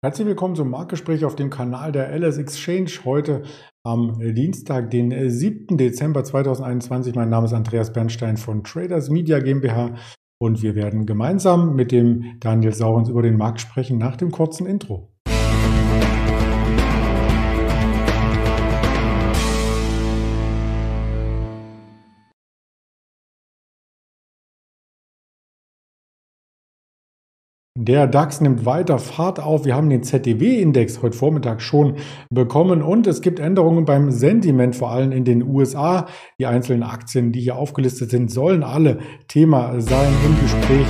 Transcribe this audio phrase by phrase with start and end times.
[0.00, 3.42] Herzlich willkommen zum Marktgespräch auf dem Kanal der LS Exchange heute
[3.82, 5.76] am Dienstag, den 7.
[5.76, 7.16] Dezember 2021.
[7.16, 9.96] Mein Name ist Andreas Bernstein von Traders Media GmbH
[10.40, 14.68] und wir werden gemeinsam mit dem Daniel Saurens über den Markt sprechen nach dem kurzen
[14.68, 15.08] Intro.
[27.80, 29.64] Der DAX nimmt weiter Fahrt auf.
[29.64, 31.94] Wir haben den ZDW-Index heute Vormittag schon
[32.28, 36.06] bekommen und es gibt Änderungen beim Sentiment, vor allem in den USA.
[36.40, 40.88] Die einzelnen Aktien, die hier aufgelistet sind, sollen alle Thema sein im Gespräch.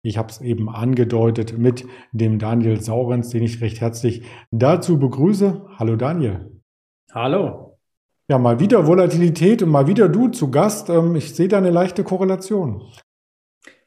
[0.00, 5.66] Ich habe es eben angedeutet mit dem Daniel Saurens, den ich recht herzlich dazu begrüße.
[5.78, 6.58] Hallo Daniel.
[7.12, 7.76] Hallo.
[8.30, 10.88] Ja, mal wieder Volatilität und mal wieder du zu Gast.
[10.88, 12.82] Ähm, ich sehe da eine leichte Korrelation.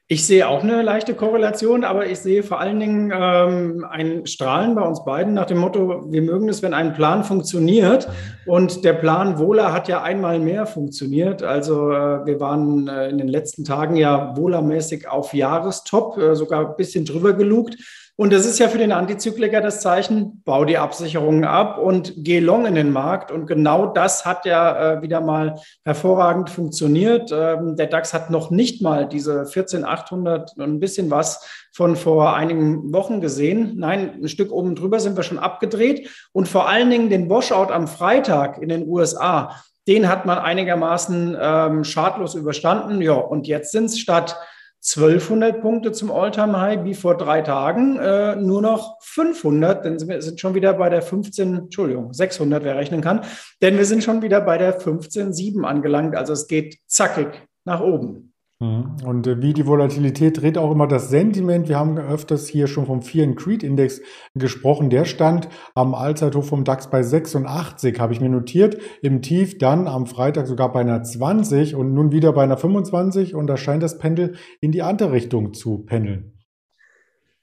[0.09, 4.76] Ich sehe auch eine leichte Korrelation, aber ich sehe vor allen Dingen ähm, ein Strahlen
[4.76, 8.09] bei uns beiden nach dem Motto, wir mögen es, wenn ein Plan funktioniert.
[8.46, 11.41] Und der Plan Wohler hat ja einmal mehr funktioniert.
[11.41, 16.71] Also äh, wir waren äh, in den letzten Tagen ja Wohlermäßig auf Jahrestop, äh, sogar
[16.71, 17.77] ein bisschen drüber gelugt.
[18.24, 22.40] Und das ist ja für den Antizykliker das Zeichen, bau die Absicherungen ab und geh
[22.40, 23.34] long in den Markt.
[23.34, 27.34] Und genau das hat ja äh, wieder mal hervorragend funktioniert.
[27.34, 32.34] Ähm, der DAX hat noch nicht mal diese 14.800 und ein bisschen was von vor
[32.34, 33.74] einigen Wochen gesehen.
[33.76, 36.10] Nein, ein Stück oben drüber sind wir schon abgedreht.
[36.32, 39.54] Und vor allen Dingen den Washout am Freitag in den USA,
[39.85, 43.02] den hat man einigermaßen ähm, schadlos überstanden.
[43.02, 44.37] Ja, und jetzt sind es statt
[44.85, 50.41] 1200 Punkte zum All-Time-High wie vor drei Tagen, äh, nur noch 500, denn wir sind
[50.41, 53.21] schon wieder bei der 15, Entschuldigung, 600, wer rechnen kann,
[53.62, 56.17] denn wir sind schon wieder bei der 15,7 angelangt.
[56.17, 57.29] Also es geht zackig
[57.63, 58.32] nach oben.
[58.63, 58.95] Mhm.
[59.05, 61.67] Und äh, wie die Volatilität dreht auch immer das Sentiment.
[61.67, 64.01] Wir haben öfters hier schon vom Fear and Creed Index
[64.35, 64.89] gesprochen.
[64.89, 68.78] Der stand am Allzeithoch vom DAX bei 86, habe ich mir notiert.
[69.02, 73.35] Im Tief dann am Freitag sogar bei einer 20 und nun wieder bei einer 25
[73.35, 76.33] und da scheint das Pendel in die andere Richtung zu pendeln.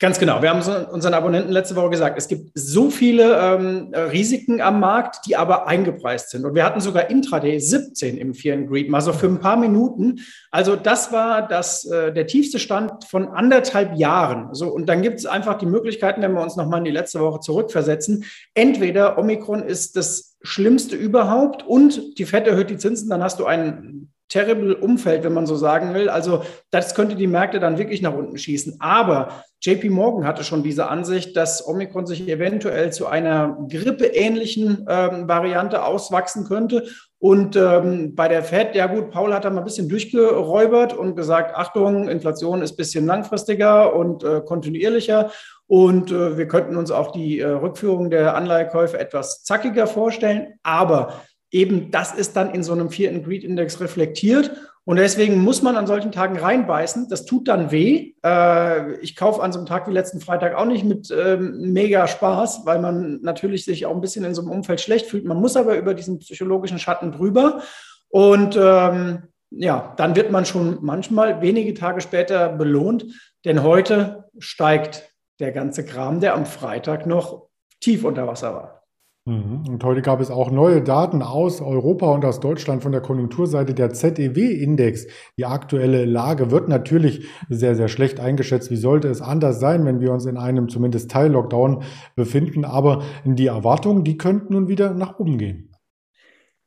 [0.03, 0.41] Ganz genau.
[0.41, 5.27] Wir haben unseren Abonnenten letzte Woche gesagt, es gibt so viele ähm, Risiken am Markt,
[5.27, 6.47] die aber eingepreist sind.
[6.47, 9.59] Und wir hatten sogar Intraday 17 im Fear and Greed, mal so für ein paar
[9.59, 10.21] Minuten.
[10.51, 14.55] Also das war das, äh, der tiefste Stand von anderthalb Jahren.
[14.55, 17.21] So, und dann gibt es einfach die Möglichkeiten, wenn wir uns nochmal in die letzte
[17.21, 18.25] Woche zurückversetzen.
[18.55, 23.45] Entweder Omikron ist das Schlimmste überhaupt und die Fed erhöht die Zinsen, dann hast du
[23.45, 26.09] einen terrible Umfeld, wenn man so sagen will.
[26.09, 28.77] Also das könnte die Märkte dann wirklich nach unten schießen.
[28.79, 35.29] Aber JP Morgan hatte schon diese Ansicht, dass Omikron sich eventuell zu einer grippeähnlichen ähm,
[35.29, 36.87] Variante auswachsen könnte.
[37.19, 41.15] Und ähm, bei der Fed, ja gut, Paul hat da mal ein bisschen durchgeräubert und
[41.15, 45.31] gesagt, Achtung, Inflation ist ein bisschen langfristiger und äh, kontinuierlicher.
[45.67, 50.55] Und äh, wir könnten uns auch die äh, Rückführung der Anleihekäufe etwas zackiger vorstellen.
[50.63, 54.53] Aber eben das ist dann in so einem vierten Greed Index reflektiert.
[54.85, 57.09] Und deswegen muss man an solchen Tagen reinbeißen.
[57.09, 58.15] Das tut dann weh.
[58.25, 62.07] Äh, ich kaufe an so einem Tag wie letzten Freitag auch nicht mit ähm, mega
[62.07, 65.25] Spaß, weil man natürlich sich auch ein bisschen in so einem Umfeld schlecht fühlt.
[65.25, 67.63] Man muss aber über diesen psychologischen Schatten drüber.
[68.09, 73.07] Und ähm, ja, dann wird man schon manchmal wenige Tage später belohnt,
[73.45, 77.49] denn heute steigt der ganze Kram, der am Freitag noch
[77.81, 78.80] tief unter Wasser war.
[79.27, 79.65] Mhm.
[79.69, 83.75] Und heute gab es auch neue Daten aus Europa und aus Deutschland von der Konjunkturseite.
[83.75, 88.71] Der ZEW-Index, die aktuelle Lage, wird natürlich sehr, sehr schlecht eingeschätzt.
[88.71, 91.83] Wie sollte es anders sein, wenn wir uns in einem zumindest Teil-Lockdown
[92.17, 92.65] befinden?
[92.65, 95.71] Aber die Erwartungen, die könnten nun wieder nach oben gehen.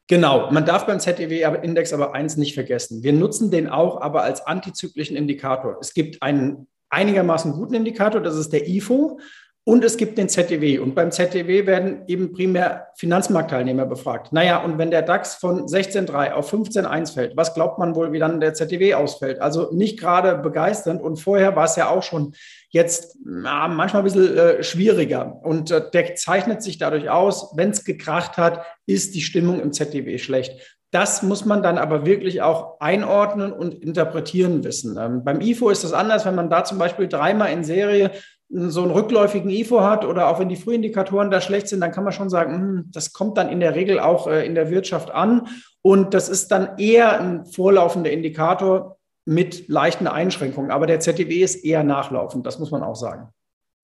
[0.08, 3.04] Genau, man darf beim ZEW-Index aber eins nicht vergessen.
[3.04, 5.78] Wir nutzen den auch aber als antizyklischen Indikator.
[5.82, 9.20] Es gibt einen einigermaßen guten Indikator, das ist der IFO.
[9.66, 10.80] Und es gibt den ZDW.
[10.80, 14.34] Und beim ZDW werden eben primär Finanzmarktteilnehmer befragt.
[14.34, 18.20] Naja, und wenn der DAX von 16,3 auf 15,1 fällt, was glaubt man wohl, wie
[18.20, 19.40] dann der ZDW ausfällt?
[19.40, 21.02] Also nicht gerade begeisternd.
[21.02, 22.34] Und vorher war es ja auch schon
[22.72, 25.40] jetzt na, manchmal ein bisschen äh, schwieriger.
[25.44, 29.72] Und äh, der zeichnet sich dadurch aus, wenn es gekracht hat, ist die Stimmung im
[29.72, 30.60] ZDW schlecht.
[30.94, 34.96] Das muss man dann aber wirklich auch einordnen und interpretieren wissen.
[35.00, 38.12] Ähm, beim IFO ist das anders, wenn man da zum Beispiel dreimal in Serie
[38.54, 42.04] so einen rückläufigen IFO hat oder auch wenn die Frühindikatoren da schlecht sind, dann kann
[42.04, 45.10] man schon sagen, hm, das kommt dann in der Regel auch äh, in der Wirtschaft
[45.12, 45.48] an.
[45.82, 50.72] Und das ist dann eher ein vorlaufender Indikator mit leichten Einschränkungen.
[50.72, 53.30] Aber der ZDW ist eher nachlaufend, das muss man auch sagen.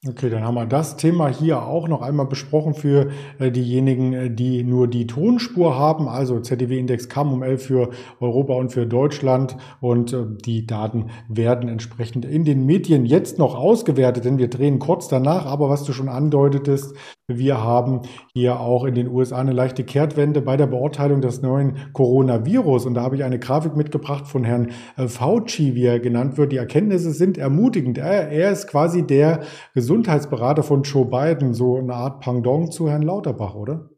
[0.07, 4.31] Okay, dann haben wir das Thema hier auch noch einmal besprochen für äh, diejenigen, äh,
[4.31, 6.07] die nur die Tonspur haben.
[6.07, 7.89] Also ZDW-Index kam um 11 für
[8.21, 13.55] Europa und für Deutschland und äh, die Daten werden entsprechend in den Medien jetzt noch
[13.55, 15.45] ausgewertet, denn wir drehen kurz danach.
[15.45, 16.95] Aber was du schon andeutetest,
[17.29, 18.01] wir haben
[18.33, 22.85] hier auch in den USA eine leichte Kehrtwende bei der Beurteilung des neuen Coronavirus.
[22.85, 26.51] Und da habe ich eine Grafik mitgebracht von Herrn äh, Fauci, wie er genannt wird.
[26.51, 27.97] Die Erkenntnisse sind ermutigend.
[27.97, 29.41] Er, er ist quasi der
[29.73, 33.89] Gesundheitsberater von Joe Biden, so eine Art Pendant zu Herrn Lauterbach, oder?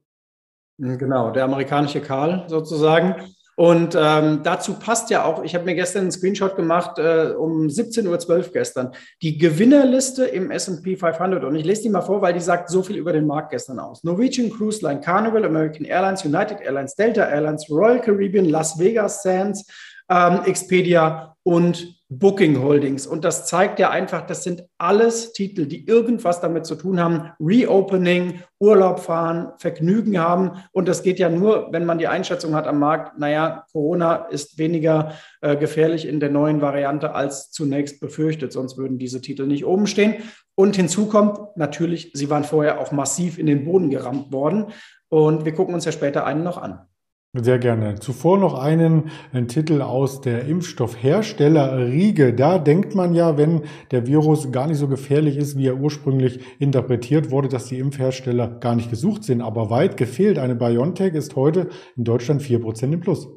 [0.78, 3.16] Genau, der amerikanische Karl sozusagen.
[3.56, 7.68] Und ähm, dazu passt ja auch, ich habe mir gestern einen Screenshot gemacht äh, um
[7.68, 11.44] 17.12 Uhr gestern, die Gewinnerliste im S&P 500.
[11.44, 13.80] Und ich lese die mal vor, weil die sagt so viel über den Markt gestern
[13.80, 14.04] aus.
[14.04, 19.66] Norwegian Cruise Line, Carnival, American Airlines, United Airlines, Delta Airlines, Royal Caribbean, Las Vegas Sands,
[20.12, 23.08] ähm, Expedia und Booking Holdings.
[23.08, 27.32] Und das zeigt ja einfach, das sind alles Titel, die irgendwas damit zu tun haben.
[27.40, 30.62] Reopening, Urlaub fahren, Vergnügen haben.
[30.74, 34.58] Und das geht ja nur, wenn man die Einschätzung hat am Markt, naja, Corona ist
[34.58, 38.52] weniger äh, gefährlich in der neuen Variante als zunächst befürchtet.
[38.52, 40.16] Sonst würden diese Titel nicht oben stehen.
[40.56, 44.66] Und hinzu kommt natürlich, sie waren vorher auch massiv in den Boden gerammt worden.
[45.08, 46.88] Und wir gucken uns ja später einen noch an.
[47.34, 47.96] Sehr gerne.
[47.96, 52.34] Zuvor noch einen, einen Titel aus der Impfstoffhersteller Riege.
[52.34, 53.62] Da denkt man ja, wenn
[53.92, 58.50] der Virus gar nicht so gefährlich ist, wie er ursprünglich interpretiert wurde, dass die Impfhersteller
[58.60, 59.40] gar nicht gesucht sind.
[59.40, 60.40] Aber weit gefehlt.
[60.40, 63.30] Eine BioNTech ist heute in Deutschland 4% im Plus.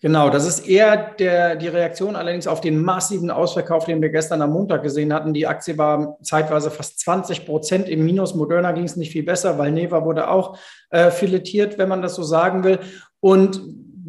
[0.00, 4.42] Genau, das ist eher der, die Reaktion allerdings auf den massiven Ausverkauf, den wir gestern
[4.42, 5.34] am Montag gesehen hatten.
[5.34, 8.36] Die Aktie war zeitweise fast 20 Prozent im Minus.
[8.36, 10.56] Moderna ging es nicht viel besser, weil Neva wurde auch
[10.90, 12.78] äh, filetiert, wenn man das so sagen will.
[13.18, 13.60] Und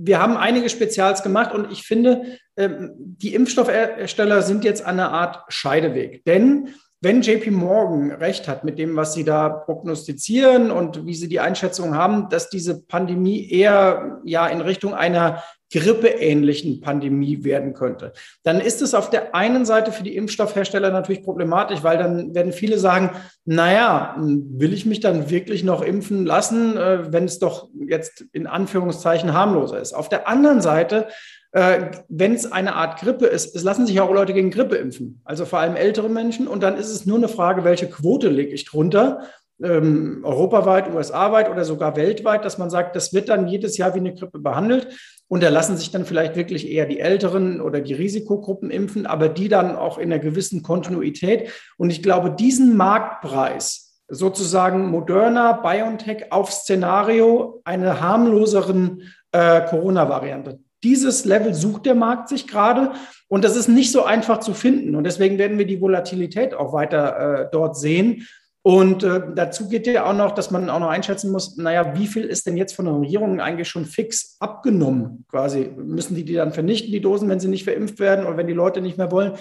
[0.02, 5.12] wir haben einige Spezials gemacht und ich finde, äh, die Impfstoffhersteller sind jetzt an einer
[5.12, 6.24] Art Scheideweg.
[6.26, 6.70] Denn
[7.02, 11.40] wenn JP Morgan recht hat mit dem, was sie da prognostizieren und wie sie die
[11.40, 18.14] Einschätzung haben, dass diese Pandemie eher ja in Richtung einer grippeähnlichen Pandemie werden könnte.
[18.44, 22.54] Dann ist es auf der einen Seite für die Impfstoffhersteller natürlich problematisch, weil dann werden
[22.54, 23.12] viele sagen,
[23.46, 28.48] naja, will ich mich dann wirklich noch impfen lassen, äh, wenn es doch jetzt in
[28.48, 29.94] Anführungszeichen harmloser ist.
[29.94, 31.08] Auf der anderen Seite
[31.52, 35.22] äh, wenn es eine Art Grippe ist, es lassen sich auch Leute gegen Grippe impfen,
[35.26, 36.48] also vor allem ältere Menschen.
[36.48, 39.22] Und dann ist es nur eine Frage, welche Quote lege ich drunter
[39.64, 44.00] ähm, europaweit, USA-weit oder sogar weltweit, dass man sagt, das wird dann jedes Jahr wie
[44.00, 44.88] eine Grippe behandelt.
[45.28, 49.30] Und da lassen sich dann vielleicht wirklich eher die Älteren oder die Risikogruppen impfen, aber
[49.30, 51.52] die dann auch in einer gewissen Kontinuität.
[51.78, 60.60] Und ich glaube, diesen Marktpreis, sozusagen Moderna, BioNTech auf Szenario einer harmloseren äh, Corona-Variante.
[60.84, 62.94] Dieses Level sucht der Markt sich gerade
[63.28, 64.96] und das ist nicht so einfach zu finden.
[64.96, 68.26] Und deswegen werden wir die Volatilität auch weiter äh, dort sehen.
[68.62, 72.08] Und äh, dazu geht ja auch noch, dass man auch noch einschätzen muss, naja, wie
[72.08, 75.26] viel ist denn jetzt von den Regierungen eigentlich schon fix abgenommen?
[75.30, 78.48] Quasi müssen die die dann vernichten, die Dosen, wenn sie nicht verimpft werden oder wenn
[78.48, 79.34] die Leute nicht mehr wollen?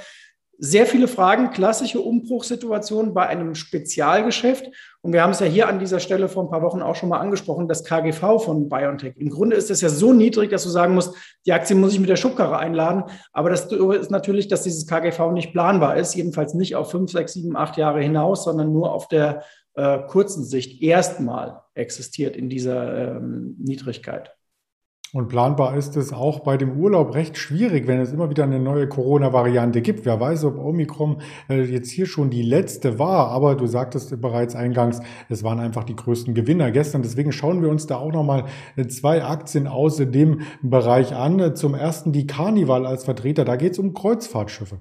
[0.61, 4.69] Sehr viele Fragen, klassische Umbruchssituationen bei einem Spezialgeschäft.
[5.03, 7.09] Und wir haben es ja hier an dieser Stelle vor ein paar Wochen auch schon
[7.09, 9.15] mal angesprochen, das KGV von BioNTech.
[9.17, 11.15] Im Grunde ist es ja so niedrig, dass du sagen musst,
[11.47, 13.05] die Aktie muss ich mit der Schubkarre einladen.
[13.33, 17.35] Aber das ist natürlich, dass dieses KGV nicht planbar ist, jedenfalls nicht auf fünf, sechs,
[17.35, 19.45] sieben, acht Jahre hinaus, sondern nur auf der
[19.75, 24.38] äh, kurzen Sicht erstmal existiert in dieser ähm, Niedrigkeit.
[25.15, 28.61] Und planbar ist es auch bei dem Urlaub recht schwierig, wenn es immer wieder eine
[28.61, 30.05] neue Corona-Variante gibt.
[30.05, 34.55] Wer weiß, ob Omikron äh, jetzt hier schon die letzte war, aber du sagtest bereits
[34.55, 37.01] eingangs, es waren einfach die größten Gewinner gestern.
[37.01, 38.45] Deswegen schauen wir uns da auch nochmal
[38.77, 41.57] äh, zwei Aktien aus dem Bereich an.
[41.57, 44.81] Zum ersten die Carnival als Vertreter, da geht es um Kreuzfahrtschiffe.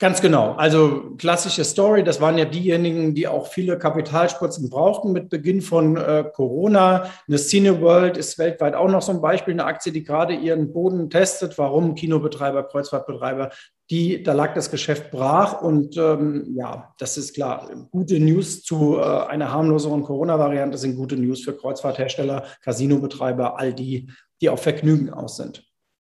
[0.00, 0.54] Ganz genau.
[0.54, 5.96] Also klassische Story, das waren ja diejenigen, die auch viele Kapitalspritzen brauchten mit Beginn von
[5.96, 7.08] äh, Corona.
[7.28, 11.10] Eine Cineworld ist weltweit auch noch so ein Beispiel, eine Aktie, die gerade ihren Boden
[11.10, 11.56] testet.
[11.58, 11.94] Warum?
[11.94, 13.50] Kinobetreiber, Kreuzfahrtbetreiber,
[13.88, 15.62] die, da lag das Geschäft brach.
[15.62, 17.70] Und ähm, ja, das ist klar.
[17.92, 24.10] Gute News zu äh, einer harmloseren Corona-Variante sind gute News für Kreuzfahrthersteller, Casinobetreiber, all die,
[24.40, 25.62] die auf Vergnügen aus sind.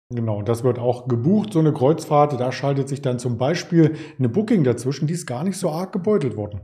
[0.10, 2.40] Genau, das wird auch gebucht, so eine Kreuzfahrt.
[2.40, 5.92] Da schaltet sich dann zum Beispiel eine Booking dazwischen, die ist gar nicht so arg
[5.92, 6.62] gebeutelt worden.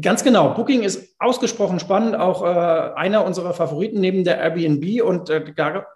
[0.00, 0.54] Ganz genau.
[0.54, 5.04] Booking ist ausgesprochen spannend, auch äh, einer unserer Favoriten neben der Airbnb.
[5.04, 5.86] Und äh, da,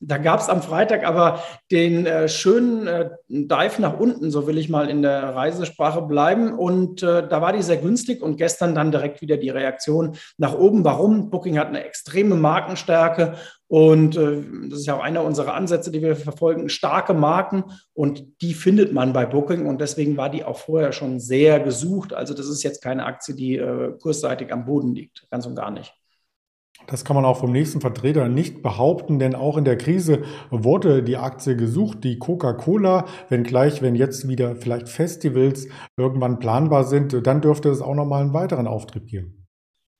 [0.00, 4.58] da gab es am Freitag aber den äh, schönen äh, Dive nach unten, so will
[4.58, 6.52] ich mal in der Reisesprache bleiben.
[6.52, 10.54] Und äh, da war die sehr günstig und gestern dann direkt wieder die Reaktion nach
[10.54, 10.84] oben.
[10.84, 11.30] Warum?
[11.30, 13.36] Booking hat eine extreme Markenstärke
[13.68, 18.24] Und äh, das ist ja auch einer unserer Ansätze, die wir verfolgen, starke Marken und
[18.40, 22.14] die findet man bei Booking und deswegen war die auch vorher schon sehr gesucht.
[22.14, 25.70] Also das ist jetzt keine Aktie, die äh, kursseitig am Boden liegt, ganz und gar
[25.70, 25.94] nicht.
[26.86, 31.02] Das kann man auch vom nächsten Vertreter nicht behaupten, denn auch in der Krise wurde
[31.02, 37.42] die Aktie gesucht, die Coca-Cola, wenngleich, wenn jetzt wieder vielleicht Festivals irgendwann planbar sind, dann
[37.42, 39.47] dürfte es auch nochmal einen weiteren Auftrieb geben.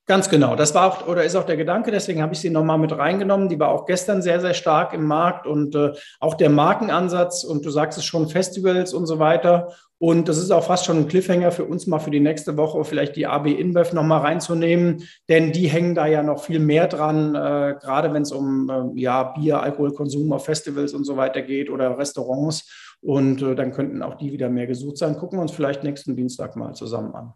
[0.09, 0.57] Ganz genau.
[0.57, 1.91] Das war auch oder ist auch der Gedanke.
[1.91, 3.51] Deswegen habe ich sie nochmal mit reingenommen.
[3.51, 7.63] Die war auch gestern sehr, sehr stark im Markt und äh, auch der Markenansatz und
[7.67, 9.75] du sagst es schon, Festivals und so weiter.
[9.99, 12.83] Und das ist auch fast schon ein Cliffhanger für uns mal für die nächste Woche,
[12.85, 17.35] vielleicht die AB InBev nochmal reinzunehmen, denn die hängen da ja noch viel mehr dran,
[17.35, 21.69] äh, gerade wenn es um äh, ja, Bier, Alkoholkonsum auf Festivals und so weiter geht
[21.69, 22.97] oder Restaurants.
[23.03, 25.19] Und äh, dann könnten auch die wieder mehr gesucht sein.
[25.19, 27.35] Gucken wir uns vielleicht nächsten Dienstag mal zusammen an.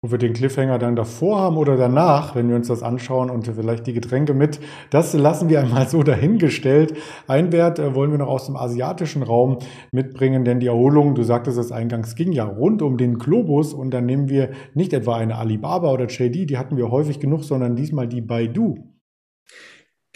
[0.00, 3.48] Ob wir den Cliffhanger dann davor haben oder danach, wenn wir uns das anschauen und
[3.48, 6.94] vielleicht die Getränke mit, das lassen wir einmal so dahingestellt.
[7.26, 9.58] Ein Wert äh, wollen wir noch aus dem asiatischen Raum
[9.90, 13.90] mitbringen, denn die Erholung, du sagtest es eingangs, ging ja rund um den Globus und
[13.90, 17.74] dann nehmen wir nicht etwa eine Alibaba oder JD, die hatten wir häufig genug, sondern
[17.74, 18.76] diesmal die Baidu.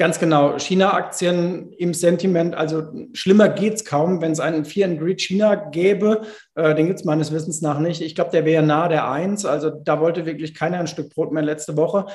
[0.02, 0.59] Ganz genau.
[0.59, 2.82] China-Aktien im Sentiment, also
[3.12, 6.23] schlimmer geht es kaum, wenn es einen Fear and Greed China gäbe.
[6.56, 8.02] Äh, den gibt es meines Wissens nach nicht.
[8.02, 9.47] Ich glaube, der wäre nahe der Eins.
[9.47, 12.06] Also da wollte wirklich keiner ein Stück Brot mehr letzte Woche.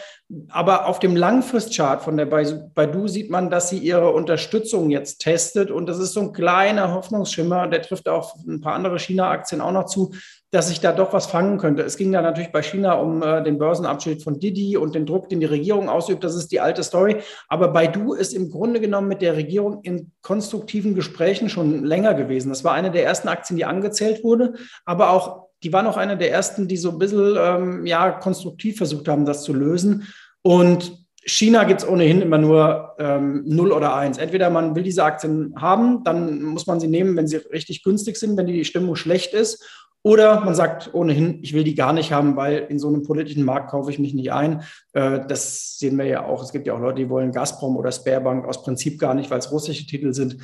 [0.50, 5.72] Aber auf dem Langfristchart von der Baidu sieht man, dass sie ihre Unterstützung jetzt testet.
[5.72, 7.67] Und das ist so ein kleiner Hoffnungsschimmer.
[7.67, 10.12] Der trifft auch ein paar andere China-Aktien auch noch zu
[10.51, 11.84] dass ich da doch was fangen könnte.
[11.84, 15.27] Es ging da natürlich bei China um äh, den Börsenabschied von Didi und den Druck,
[15.27, 16.24] den die Regierung ausübt.
[16.24, 17.18] Das ist die alte Story.
[17.50, 22.50] Aber Baidu ist im Grunde genommen mit der Regierung in konstruktiven Gesprächen schon länger gewesen.
[22.50, 24.54] Das war eine der ersten Aktien, die angezählt wurde,
[24.86, 28.77] aber auch die war noch eine der ersten, die so ein bisschen ähm, ja, konstruktiv
[28.77, 30.08] versucht haben, das zu lösen.
[30.44, 34.17] Und China gibt es ohnehin immer nur ähm, 0 oder 1.
[34.17, 38.17] Entweder man will diese Aktien haben, dann muss man sie nehmen, wenn sie richtig günstig
[38.17, 39.63] sind, wenn die Stimmung schlecht ist.
[40.03, 43.43] Oder man sagt ohnehin, ich will die gar nicht haben, weil in so einem politischen
[43.43, 44.63] Markt kaufe ich mich nicht ein.
[44.93, 46.41] Äh, das sehen wir ja auch.
[46.41, 49.39] Es gibt ja auch Leute, die wollen Gazprom oder Sperrbank aus Prinzip gar nicht, weil
[49.39, 50.38] es russische Titel sind.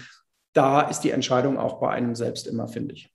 [0.52, 3.13] Da ist die Entscheidung auch bei einem selbst immer, finde ich.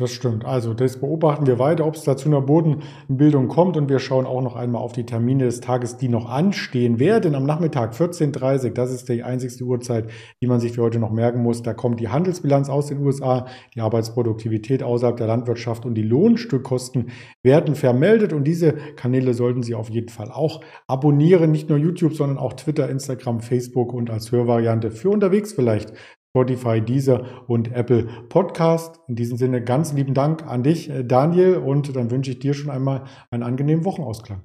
[0.00, 0.46] Das stimmt.
[0.46, 4.24] Also das beobachten wir weiter, ob es da zu einer Bodenbildung kommt und wir schauen
[4.24, 7.34] auch noch einmal auf die Termine des Tages, die noch anstehen werden.
[7.34, 10.08] Am Nachmittag 14.30 Uhr, das ist die einzigste Uhrzeit,
[10.40, 11.62] die man sich für heute noch merken muss.
[11.62, 17.10] Da kommt die Handelsbilanz aus den USA, die Arbeitsproduktivität außerhalb der Landwirtschaft und die Lohnstückkosten
[17.42, 21.50] werden vermeldet und diese Kanäle sollten Sie auf jeden Fall auch abonnieren.
[21.50, 25.92] Nicht nur YouTube, sondern auch Twitter, Instagram, Facebook und als Hörvariante für unterwegs vielleicht
[26.30, 29.00] Spotify, Deezer und Apple Podcast.
[29.08, 32.54] In diesem Sinne ganz lieben Dank an dich, äh, Daniel, und dann wünsche ich dir
[32.54, 34.42] schon einmal einen angenehmen Wochenausklang.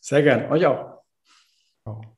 [0.00, 1.02] Sehr gern, euch auch.
[1.82, 2.13] Ciao.